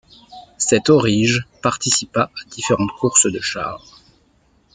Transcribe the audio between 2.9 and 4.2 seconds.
courses de chars.